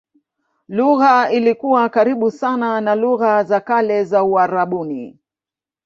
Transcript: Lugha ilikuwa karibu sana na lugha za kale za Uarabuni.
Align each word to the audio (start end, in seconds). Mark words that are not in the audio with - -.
Lugha 0.67 1.31
ilikuwa 1.31 1.89
karibu 1.89 2.31
sana 2.31 2.81
na 2.81 2.95
lugha 2.95 3.43
za 3.43 3.59
kale 3.59 4.03
za 4.03 4.23
Uarabuni. 4.23 5.19